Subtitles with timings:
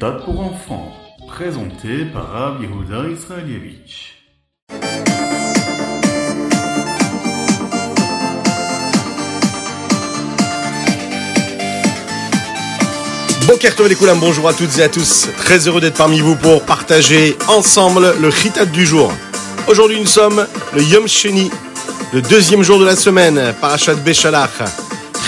[0.00, 0.96] Pour enfants,
[1.28, 4.14] présenté par Rav Yehuda Israelievich.
[14.18, 15.28] Bonjour à toutes et à tous.
[15.36, 19.12] Très heureux d'être parmi vous pour partager ensemble le Ritat du jour.
[19.68, 21.50] Aujourd'hui, nous sommes le Yom Sheni,
[22.14, 24.62] le deuxième jour de la semaine, Parashat Beshalach,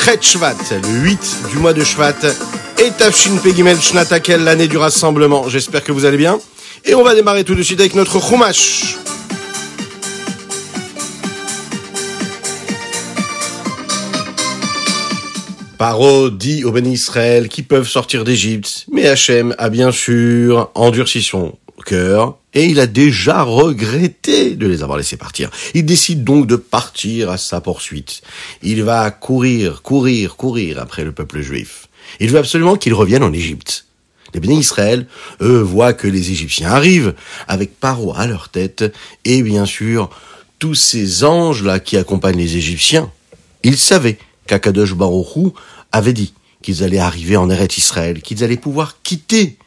[0.03, 2.15] Chet Shvat, le 8 du mois de Shvat,
[2.83, 5.49] et Tafshin Pegimel Shnatakel, l'année du rassemblement.
[5.49, 6.41] J'espère que vous allez bien.
[6.85, 8.97] Et on va démarrer tout de suite avec notre Chumash.
[15.79, 21.23] Paro dit aux bénis Israël qui peuvent sortir d'Égypte, mais Hachem a bien sûr endurci
[21.23, 21.55] son
[21.87, 25.51] cœur et il a déjà regretté de les avoir laissés partir.
[25.75, 28.23] Il décide donc de partir à sa poursuite.
[28.63, 31.89] Il va courir, courir, courir après le peuple juif.
[32.21, 33.87] Il veut absolument qu'ils reviennent en Égypte.
[34.35, 35.07] Les bénis Israël,
[35.41, 37.15] eux, voient que les Égyptiens arrivent
[37.49, 38.85] avec Paro à leur tête
[39.25, 40.11] et bien sûr
[40.59, 43.11] tous ces anges-là qui accompagnent les Égyptiens.
[43.63, 45.53] Ils savaient qu'Akadosh Baruchou
[45.91, 49.59] avait dit qu'ils allaient arriver en Eretz Israël, qu'ils allaient pouvoir quitter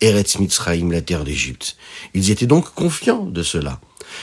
[0.00, 1.76] Eretz Mitzrayim, la terre d'Égypte.
[2.14, 3.80] Ils étaient donc confiants de cela.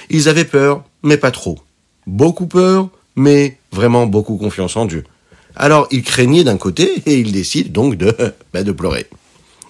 [0.09, 1.59] Ils avaient peur, mais pas trop.
[2.07, 5.03] Beaucoup peur, mais vraiment beaucoup confiance en Dieu.
[5.55, 8.15] Alors ils craignaient d'un côté et ils décident donc de,
[8.53, 9.07] bah, de pleurer.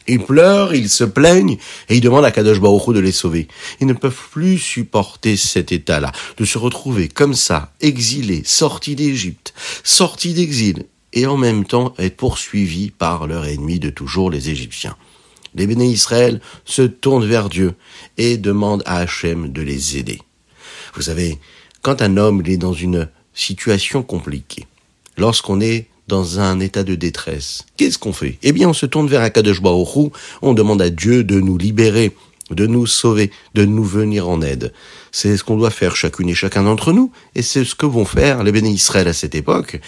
[0.08, 3.48] Ils pleurent, ils se plaignent et ils demandent à Kadosh Baruch de les sauver.
[3.80, 9.54] Ils ne peuvent plus supporter cet état-là, de se retrouver comme ça, exilés, sortis d'Égypte,
[9.84, 14.96] sortis d'exil, et en même temps être poursuivis par leur ennemi de toujours, les Égyptiens.
[15.56, 17.74] Les béné Israël se tournent vers Dieu
[18.18, 20.20] et demandent à Hachem de les aider.
[20.96, 21.40] Vous savez,
[21.82, 24.66] quand un homme est dans une situation compliquée,
[25.18, 28.38] lorsqu'on est dans un état de détresse, qu'est-ce qu'on fait?
[28.44, 29.62] Eh bien, on se tourne vers Akadosh
[30.42, 32.16] on demande à Dieu de nous libérer,
[32.50, 34.74] de nous sauver, de nous venir en aide.
[35.12, 38.06] C'est ce qu'on doit faire chacune et chacun d'entre nous, et c'est ce que vont
[38.06, 39.80] faire les béné Israël à cette époque.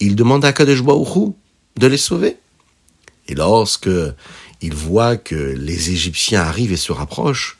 [0.00, 2.36] Ils demandent à Akadosh de les sauver.
[3.28, 3.90] Et lorsque
[4.60, 7.58] ils voient que les Égyptiens arrivent et se rapprochent,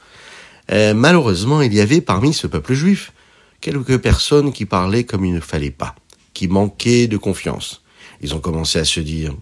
[0.71, 3.13] euh, malheureusement, il y avait parmi ce peuple juif
[3.61, 5.95] quelques personnes qui parlaient comme il ne fallait pas,
[6.39, 7.83] qui manquaient de confiance.
[8.21, 9.35] Ils ont commencé à se dire,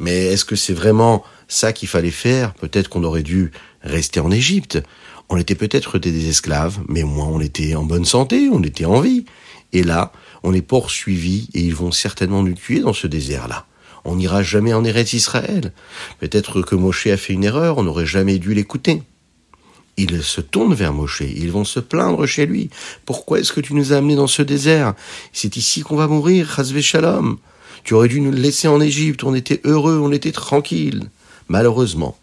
[0.00, 2.52] mais est-ce que c'est vraiment ça qu'il fallait faire?
[2.54, 4.82] Peut-être qu'on aurait dû rester en Égypte.
[5.28, 8.86] On était peut-être des esclaves, mais au moins on était en bonne santé, on était
[8.86, 9.24] en vie.
[9.72, 10.10] Et là,
[10.42, 13.64] on est poursuivis et ils vont certainement nous tuer dans ce désert-là.
[14.04, 15.72] On n'ira jamais en Eretz Israël.
[16.18, 19.04] Peut-être que Moshe a fait une erreur, on n'aurait jamais dû l'écouter.
[19.98, 22.68] Ils se tournent vers Moshe, ils vont se plaindre chez lui.
[23.06, 24.94] Pourquoi est-ce que tu nous as amenés dans ce désert?
[25.32, 27.38] C'est ici qu'on va mourir, Chazve Shalom.
[27.82, 31.08] Tu aurais dû nous laisser en Égypte, on était heureux, on était tranquille.
[31.48, 32.18] Malheureusement,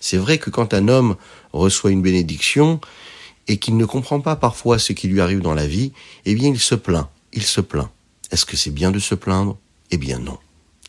[0.00, 1.16] c'est vrai que quand un homme
[1.52, 2.80] reçoit une bénédiction
[3.48, 5.92] et qu'il ne comprend pas parfois ce qui lui arrive dans la vie,
[6.26, 7.88] eh bien il se plaint, il se plaint.
[8.32, 9.56] Est-ce que c'est bien de se plaindre?
[9.90, 10.38] Eh bien non.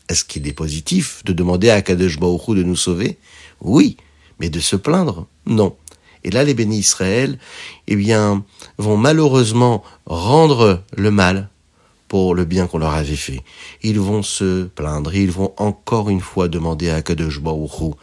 [0.08, 3.18] Est-ce qu'il est positif de demander à Kadesh Baruch de nous sauver?
[3.60, 3.96] Oui,
[4.38, 5.26] mais de se plaindre?
[5.46, 5.76] Non.
[6.26, 7.38] Et là, les bénis Israël,
[7.86, 8.44] eh bien,
[8.78, 11.48] vont malheureusement rendre le mal
[12.08, 13.44] pour le bien qu'on leur avait fait.
[13.84, 17.94] Ils vont se plaindre, ils vont encore une fois demander à Kadesh Baruch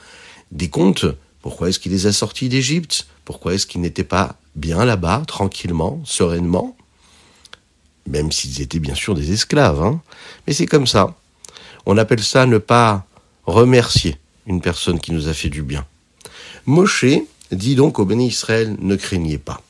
[0.54, 1.06] des comptes.
[1.42, 3.08] Pourquoi est-ce qu'il les a sortis d'Égypte?
[3.26, 6.78] Pourquoi est-ce qu'ils n'étaient pas bien là-bas, tranquillement, sereinement?
[8.08, 10.02] Même s'ils étaient bien sûr des esclaves, hein
[10.48, 11.14] Mais c'est comme ça.
[11.86, 13.06] On appelle ça ne pas
[13.46, 14.16] remercier
[14.48, 15.86] une personne qui nous a fait du bien.
[16.66, 17.04] Moshe
[17.52, 19.62] dit donc au béni Israël, ne craignez pas.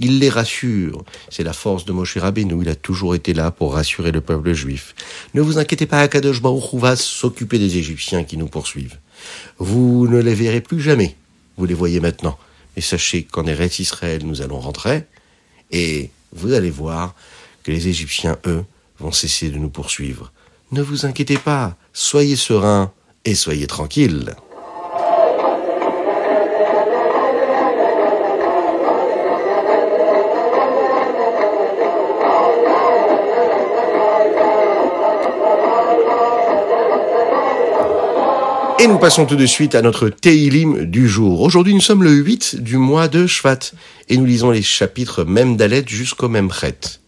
[0.00, 1.04] Il les rassure.
[1.28, 2.62] C'est la force de Moshe Rabbeinu.
[2.62, 4.94] Il a toujours été là pour rassurer le peuple juif.
[5.34, 8.98] Ne vous inquiétez pas, Akadosh Baruch va s'occuper des Égyptiens qui nous poursuivent.
[9.58, 11.16] Vous ne les verrez plus jamais.
[11.56, 12.38] Vous les voyez maintenant.
[12.76, 15.04] Et sachez qu'en Eretz Israël, nous allons rentrer.
[15.72, 17.16] Et vous allez voir
[17.64, 18.64] que les Égyptiens, eux,
[19.00, 20.32] vont cesser de nous poursuivre.
[20.70, 22.92] Ne vous inquiétez pas, soyez serein
[23.24, 24.34] et soyez tranquille.
[38.80, 41.40] Et nous passons tout de suite à notre Teilim du jour.
[41.40, 43.72] Aujourd'hui, nous sommes le 8 du mois de Shvat
[44.08, 47.00] et nous lisons les chapitres même d'Alet jusqu'au même Chet.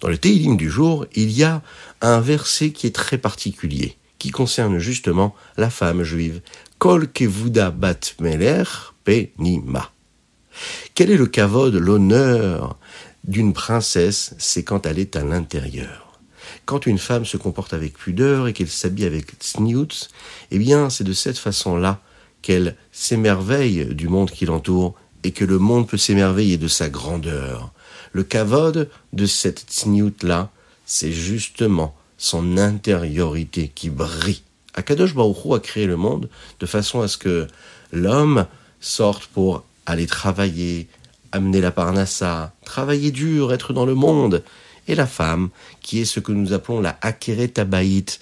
[0.00, 1.62] Dans le Teilim du jour, il y a
[2.02, 6.42] un verset qui est très particulier, qui concerne justement la femme juive.
[6.78, 8.64] Kol kevuda bat meler
[9.04, 9.90] penima.
[10.94, 12.76] Quel est le kavod, l'honneur
[13.24, 14.34] d'une princesse?
[14.36, 16.03] C'est quand elle est à l'intérieur.
[16.66, 20.08] Quand une femme se comporte avec pudeur et qu'elle s'habille avec tsniout,
[20.50, 22.00] eh bien, c'est de cette façon-là
[22.40, 24.94] qu'elle s'émerveille du monde qui l'entoure
[25.24, 27.72] et que le monde peut s'émerveiller de sa grandeur.
[28.12, 30.50] Le kavod de cette tsniout-là,
[30.86, 34.42] c'est justement son intériorité qui brille.
[34.74, 36.28] Akadosh Baruch Hu a créé le monde
[36.60, 37.46] de façon à ce que
[37.92, 38.46] l'homme
[38.80, 40.88] sorte pour aller travailler,
[41.32, 44.42] amener la parnassa, travailler dur, être dans le monde,
[44.88, 45.50] et la femme,
[45.80, 48.20] qui est ce que nous appelons la akeret tabaït,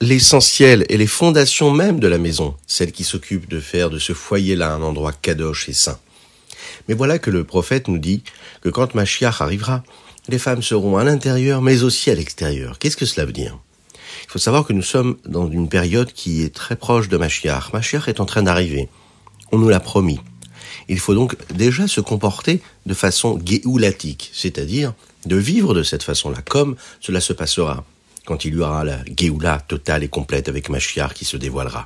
[0.00, 4.12] l'essentiel et les fondations même de la maison, celle qui s'occupe de faire de ce
[4.12, 5.98] foyer-là un endroit kadosh et saint.
[6.88, 8.22] Mais voilà que le prophète nous dit
[8.62, 9.82] que quand Mashiach arrivera,
[10.28, 12.78] les femmes seront à l'intérieur mais aussi à l'extérieur.
[12.78, 13.58] Qu'est-ce que cela veut dire?
[14.24, 17.72] Il faut savoir que nous sommes dans une période qui est très proche de Mashiach.
[17.72, 18.88] Mashiach est en train d'arriver.
[19.52, 20.20] On nous l'a promis.
[20.88, 24.94] Il faut donc déjà se comporter de façon géoulatique, c'est-à-dire
[25.26, 27.84] de vivre de cette façon-là, comme cela se passera
[28.24, 31.84] quand il y aura la Géoula totale et complète avec Mashiach qui se dévoilera.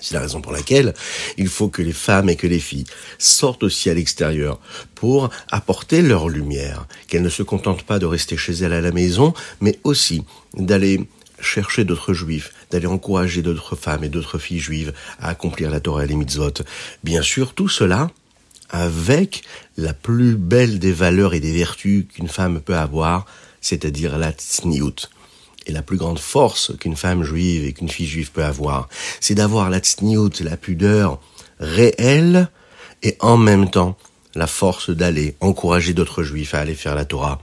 [0.00, 0.94] C'est la raison pour laquelle
[1.38, 2.84] il faut que les femmes et que les filles
[3.18, 4.60] sortent aussi à l'extérieur
[4.94, 8.92] pour apporter leur lumière, qu'elles ne se contentent pas de rester chez elles à la
[8.92, 10.22] maison, mais aussi
[10.54, 11.08] d'aller
[11.40, 16.04] chercher d'autres juifs, d'aller encourager d'autres femmes et d'autres filles juives à accomplir la Torah
[16.04, 16.62] et les mitzvot.
[17.04, 18.10] Bien sûr, tout cela
[18.70, 19.42] avec
[19.76, 23.26] la plus belle des valeurs et des vertus qu'une femme peut avoir,
[23.60, 25.08] c'est-à-dire la tsniout.
[25.66, 28.88] Et la plus grande force qu'une femme juive et qu'une fille juive peut avoir,
[29.20, 31.20] c'est d'avoir la tsniout, la pudeur
[31.58, 32.48] réelle
[33.02, 33.96] et en même temps
[34.34, 37.40] la force d'aller encourager d'autres juifs à aller faire la Torah.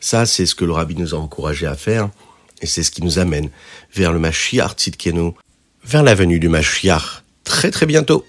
[0.00, 2.08] Ça, c'est ce que le rabbi nous a encouragé à faire
[2.62, 3.50] et c'est ce qui nous amène
[3.94, 5.32] vers le Mashiach Tzidkenu,
[5.84, 8.24] vers la venue du Mashiach très très bientôt.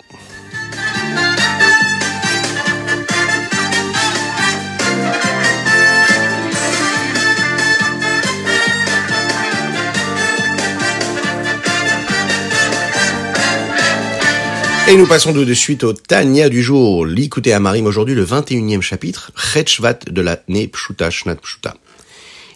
[14.90, 17.06] Et nous passons tout de suite au Tania du jour.
[17.06, 21.76] L'écoutez à Marim aujourd'hui le 21e chapitre, de la Pshuta Shnat Pshuta.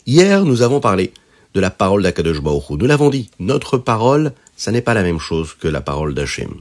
[0.08, 1.12] Hier, nous avons parlé
[1.54, 5.20] de la parole d'Akadosh Baruch Nous l'avons dit, notre parole, ça n'est pas la même
[5.20, 6.54] chose que la parole d'Hachem.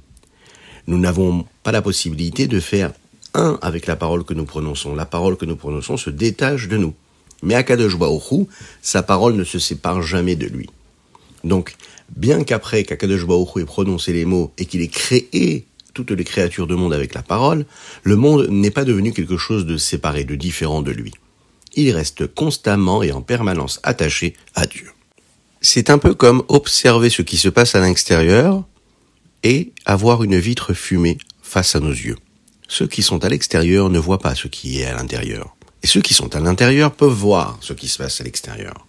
[0.88, 2.90] Nous n'avons pas la possibilité de faire
[3.34, 4.96] un avec la parole que nous prononçons.
[4.96, 6.94] La parole que nous prononçons se détache de nous.
[7.44, 8.48] Mais Akadosh Baruch
[8.82, 10.68] sa parole ne se sépare jamais de lui.
[11.44, 11.74] Donc,
[12.16, 16.66] bien qu'après qu'Akadosh Baruch ait prononcé les mots et qu'il ait créé toutes les créatures
[16.66, 17.66] du monde avec la parole,
[18.02, 21.12] le monde n'est pas devenu quelque chose de séparé, de différent de lui.
[21.74, 24.90] Il reste constamment et en permanence attaché à Dieu.
[25.60, 28.64] C'est un peu comme observer ce qui se passe à l'extérieur
[29.42, 32.16] et avoir une vitre fumée face à nos yeux.
[32.68, 35.56] Ceux qui sont à l'extérieur ne voient pas ce qui est à l'intérieur.
[35.82, 38.86] Et ceux qui sont à l'intérieur peuvent voir ce qui se passe à l'extérieur.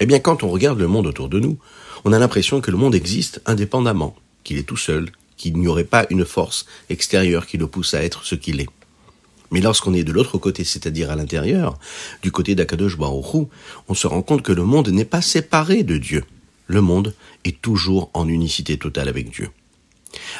[0.00, 1.58] Eh bien, quand on regarde le monde autour de nous,
[2.04, 5.84] on a l'impression que le monde existe indépendamment, qu'il est tout seul, qu'il n'y aurait
[5.84, 8.68] pas une force extérieure qui le pousse à être ce qu'il est.
[9.50, 11.78] Mais lorsqu'on est de l'autre côté, c'est-à-dire à, l'intérieur,
[12.22, 13.46] du côté d'Akadosh Baruch
[13.88, 16.24] on se rend compte que le monde n'est pas séparé de Dieu.
[16.66, 17.14] Le monde
[17.44, 19.50] est toujours en unicité totale avec Dieu.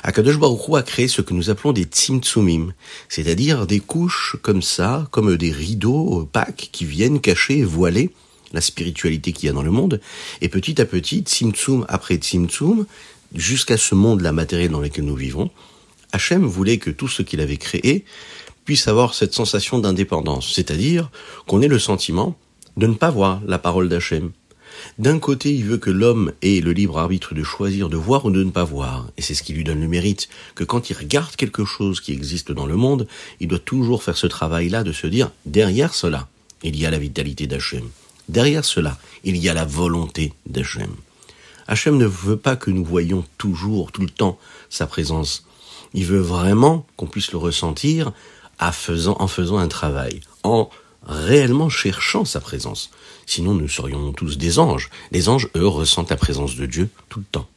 [0.03, 2.73] Akadosh Baruch a créé ce que nous appelons des tzimtzumim,
[3.09, 8.11] c'est-à-dire des couches comme ça, comme des rideaux opaques qui viennent cacher et voiler
[8.55, 10.01] la spiritualité qu'il y a dans le monde,
[10.41, 12.87] et petit à petit, Tzimtzum après Tzimtzum,
[13.35, 15.51] jusqu'à ce monde la matériel dans lequel nous vivons,
[16.13, 18.05] Hachem voulait que tout ce qu'il avait créé
[18.65, 21.11] puisse avoir cette sensation d'indépendance, c'est-à-dire
[21.47, 22.39] qu'on ait le sentiment
[22.77, 24.31] de ne pas voir la parole d'Hachem.
[24.99, 28.31] D'un côté, il veut que l'homme ait le libre arbitre de choisir de voir ou
[28.31, 30.97] de ne pas voir, et c'est ce qui lui donne le mérite, que quand il
[30.97, 33.07] regarde quelque chose qui existe dans le monde,
[33.41, 36.29] il doit toujours faire ce travail-là de se dire, derrière cela,
[36.63, 37.89] il y a la vitalité d'Hachem.
[38.29, 40.91] Derrière cela, il y a la volonté d'Hachem.
[41.67, 44.39] Hachem ne veut pas que nous voyions toujours, tout le temps,
[44.69, 45.47] sa présence.
[45.95, 48.13] Il veut vraiment qu'on puisse le ressentir
[48.61, 50.69] en faisant, un travail, en
[51.07, 52.91] réellement cherchant sa présence.
[53.27, 54.91] Sinon, nous serions tous des anges.
[55.11, 57.49] Les anges, eux, ressentent la présence de Dieu tout le temps.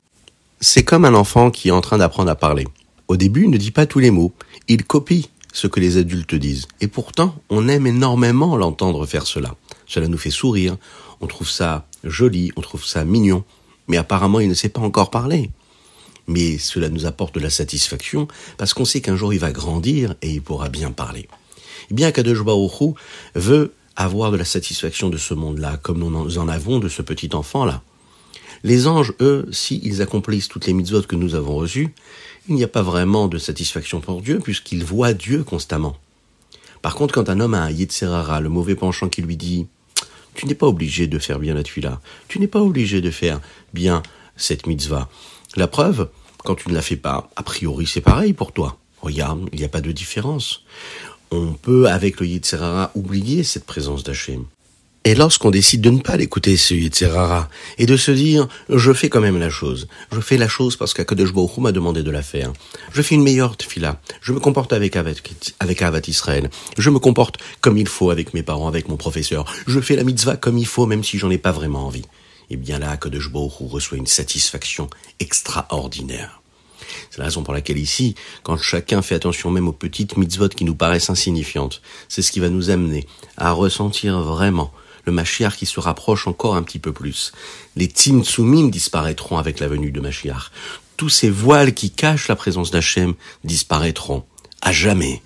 [0.60, 2.68] C'est comme un enfant qui est en train d'apprendre à parler.
[3.08, 4.34] Au début, il ne dit pas tous les mots.
[4.68, 6.68] Il copie ce que les adultes disent.
[6.82, 9.56] Et pourtant, on aime énormément l'entendre faire cela.
[9.88, 10.78] Cela nous fait sourire,
[11.22, 13.44] on trouve ça joli, on trouve ça mignon,
[13.88, 15.50] mais apparemment il ne sait pas encore parler.
[16.28, 18.28] Mais cela nous apporte de la satisfaction
[18.58, 21.28] parce qu'on sait qu'un jour il va grandir et il pourra bien parler.
[21.90, 22.96] Eh bien, Kadosh Baruch
[23.36, 27.30] veut avoir de la satisfaction de ce monde-là, comme nous en avons de ce petit
[27.34, 27.82] enfant-là.
[28.64, 31.94] Les anges, eux, s'ils accomplissent toutes les mitzvot que nous avons reçues,
[32.50, 35.98] il n'y a pas vraiment de satisfaction pour Dieu, puisqu'ils voient Dieu constamment.
[36.82, 39.68] Par contre, quand un homme a un Yitzhara, le mauvais penchant qui lui dit
[40.38, 42.00] tu n'es pas obligé de faire bien la tuila.
[42.30, 43.42] Tu n'es pas obligé de faire
[43.74, 44.04] bien
[44.38, 45.10] cette mitzvah.
[45.56, 46.10] La preuve,
[46.46, 48.78] quand tu ne la fais pas, a priori c'est pareil pour toi.
[49.02, 50.64] Regarde, il n'y a pas de différence.
[51.32, 54.46] On peut, avec le Yitzhara, oublier cette présence d'Hachem.
[55.08, 57.48] Et lorsqu'on décide de ne pas l'écouter, ce Yitzhara,
[57.78, 59.88] et de se dire, je fais quand même la chose.
[60.12, 62.52] Je fais la chose parce qu'Akadosh Baruch m'a demandé de la faire.
[62.92, 64.02] Je fais une meilleure tefila.
[64.20, 65.24] Je me comporte avec, avec,
[65.62, 66.50] avec Avat Israël.
[66.78, 69.46] Je me comporte comme il faut avec mes parents, avec mon professeur.
[69.66, 72.04] Je fais la mitzvah comme il faut, même si j'en ai pas vraiment envie.
[72.50, 74.90] Et bien là, Akadosh reçoit une satisfaction
[75.22, 76.42] extraordinaire.
[77.12, 80.66] C'est la raison pour laquelle ici, quand chacun fait attention même aux petites mitzvot qui
[80.66, 84.74] nous paraissent insignifiantes, c'est ce qui va nous amener à ressentir vraiment
[85.08, 87.32] le qui se rapproche encore un petit peu plus.
[87.76, 90.52] Les Tzimtzumim disparaîtront avec la venue de Mashiach.
[90.98, 94.26] Tous ces voiles qui cachent la présence d'Hachem disparaîtront
[94.62, 95.22] à jamais.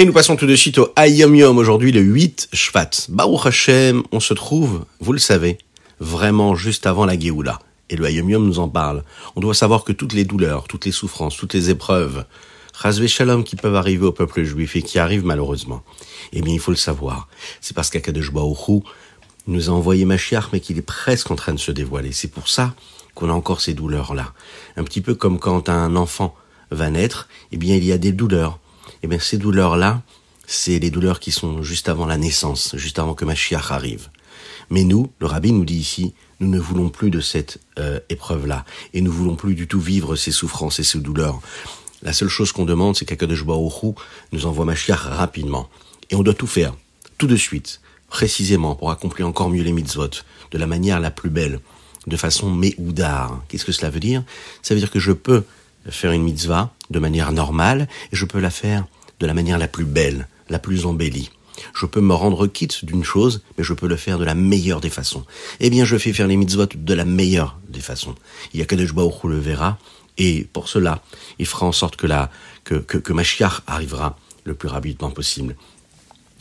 [0.00, 3.10] Et nous passons tout de suite au Ayom Yom, aujourd'hui le 8 Shvat.
[3.10, 5.58] Baruch Hashem, on se trouve, vous le savez,
[5.98, 7.58] vraiment juste avant la Géoula.
[7.90, 9.04] Et le Ayom Yom nous en parle.
[9.36, 12.24] On doit savoir que toutes les douleurs, toutes les souffrances, toutes les épreuves,
[12.72, 15.82] Razvé Shalom qui peuvent arriver au peuple juif et qui arrivent malheureusement,
[16.32, 17.28] eh bien il faut le savoir.
[17.60, 18.82] C'est parce qu'Akadosh Baruch
[19.48, 22.12] nous a envoyé Mashiach mais qu'il est presque en train de se dévoiler.
[22.12, 22.74] C'est pour ça
[23.14, 24.32] qu'on a encore ces douleurs-là.
[24.78, 26.34] Un petit peu comme quand un enfant
[26.70, 28.60] va naître, eh bien il y a des douleurs
[29.02, 30.02] eh bien ces douleurs-là,
[30.46, 34.08] c'est les douleurs qui sont juste avant la naissance, juste avant que Mashiach arrive.
[34.68, 38.64] Mais nous, le rabbi nous dit ici, nous ne voulons plus de cette euh, épreuve-là,
[38.94, 41.40] et nous voulons plus du tout vivre ces souffrances et ces douleurs.
[42.02, 43.94] La seule chose qu'on demande, c'est qu'Akadosh Baruch
[44.32, 45.68] nous envoie Mashiach rapidement.
[46.10, 46.74] Et on doit tout faire,
[47.18, 50.10] tout de suite, précisément, pour accomplir encore mieux les mitzvot,
[50.50, 51.60] de la manière la plus belle,
[52.06, 53.42] de façon méoudar.
[53.48, 54.24] Qu'est-ce que cela veut dire?
[54.62, 55.44] Ça veut dire que je peux
[55.88, 58.86] faire une mitzvah de manière normale et je peux la faire
[59.18, 61.30] de la manière la plus belle, la plus embellie.
[61.74, 64.80] Je peux me rendre quitte d'une chose, mais je peux le faire de la meilleure
[64.80, 65.24] des façons.
[65.60, 68.14] Eh bien, je fais faire les mitzvot de la meilleure des façons.
[68.54, 69.78] Il y a que Baruch le verra,
[70.16, 71.02] et pour cela,
[71.38, 72.30] il fera en sorte que la,
[72.64, 75.56] que, que, que Mashiach arrivera le plus rapidement possible.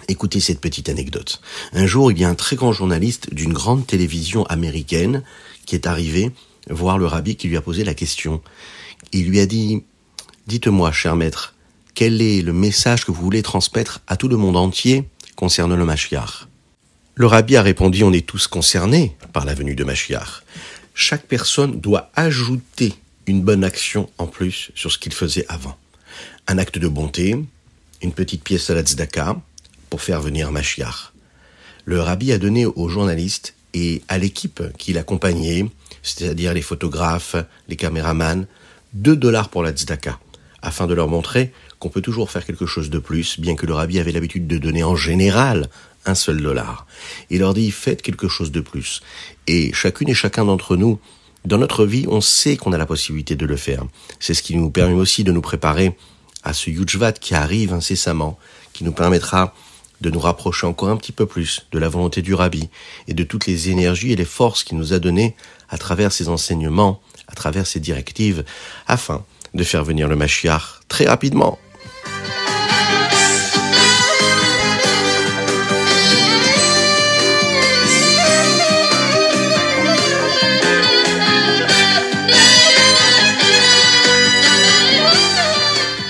[0.08, 1.42] Écoutez cette petite anecdote.
[1.74, 5.24] Un jour, il y a un très grand journaliste d'une grande télévision américaine
[5.66, 6.32] qui est arrivé
[6.70, 8.42] voir le rabbi qui lui a posé la question.
[9.12, 9.84] Il lui a dit,
[10.48, 11.56] dites-moi, cher maître,
[11.94, 15.04] quel est le message que vous voulez transmettre à tout le monde entier
[15.36, 16.48] concernant le Mashiach?
[17.16, 20.44] Le rabbi a répondu, on est tous concernés par la venue de Mashiach.
[20.94, 22.94] Chaque personne doit ajouter
[23.26, 25.78] une bonne action en plus sur ce qu'il faisait avant.
[26.48, 27.36] Un acte de bonté,
[28.02, 29.36] une petite pièce à la tzedaka
[29.90, 31.12] pour faire venir Mashiach.
[31.86, 35.66] Le rabbi a donné aux journalistes et à l'équipe qui l'accompagnait,
[36.02, 37.36] c'est-à-dire les photographes,
[37.68, 38.46] les caméramans,
[38.94, 40.20] 2 dollars pour la tzedaka,
[40.62, 43.74] afin de leur montrer qu'on peut toujours faire quelque chose de plus, bien que le
[43.74, 45.70] rabbi avait l'habitude de donner en général
[46.06, 46.86] un seul dollar.
[47.30, 49.02] Il leur dit, faites quelque chose de plus.
[49.48, 51.00] Et chacune et chacun d'entre nous,
[51.46, 53.86] dans notre vie, on sait qu'on a la possibilité de le faire.
[54.20, 55.96] C'est ce qui nous permet aussi de nous préparer
[56.44, 58.38] à ce Yujvat qui arrive incessamment,
[58.74, 59.54] qui nous permettra
[60.02, 62.70] de nous rapprocher encore un petit peu plus de la volonté du Rabbi
[63.08, 65.36] et de toutes les énergies et les forces qu'il nous a données
[65.70, 68.44] à travers ses enseignements, à travers ses directives,
[68.88, 71.60] afin de faire venir le Mashiach très rapidement.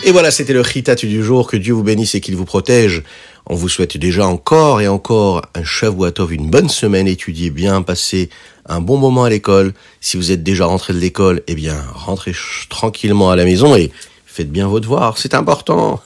[0.10, 1.46] Et voilà, c'était le chitat du jour.
[1.48, 3.04] Que Dieu vous bénisse et qu'il vous protège.
[3.46, 7.08] On vous souhaite déjà encore et encore un Shavuatov, une bonne semaine.
[7.08, 8.32] Étudiez bien, passez
[8.66, 9.72] un bon moment à l'école.
[10.02, 12.34] Si vous êtes déjà rentré de l'école, eh bien, rentrez
[12.70, 13.92] tranquillement à la maison et
[14.40, 16.00] faites bien vos devoirs, c'est important.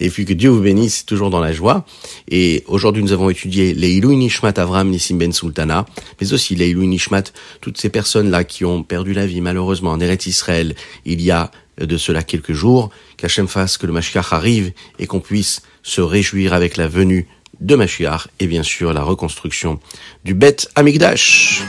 [0.00, 1.86] Et puis que Dieu vous bénisse toujours dans la joie.
[2.28, 5.86] Et aujourd'hui, nous avons étudié les Ilou Nishmat Avram Nissim Ben Sultana,
[6.20, 7.22] mais aussi les Ilou Nishmat,
[7.60, 10.74] toutes ces personnes-là qui ont perdu la vie malheureusement en Eretz Israël
[11.04, 15.20] il y a de cela quelques jours, qu'Hachem fasse que le Mashiach arrive et qu'on
[15.20, 17.28] puisse se réjouir avec la venue
[17.60, 19.78] de Mashiach et bien sûr la reconstruction
[20.24, 21.62] du Beth Amigdash.